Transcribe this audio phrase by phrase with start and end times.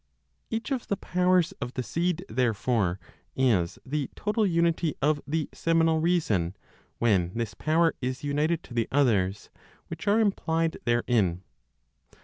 [0.49, 2.99] Each of the powers of the seed, therefore,
[3.35, 6.55] is the total unity of the seminal reason
[6.97, 9.51] when this power is united to the others
[9.89, 11.43] which are implied therein.